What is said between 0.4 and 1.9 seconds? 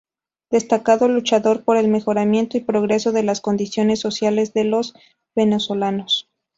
Destacado luchador por el